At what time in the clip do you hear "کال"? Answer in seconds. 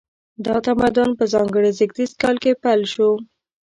2.21-2.35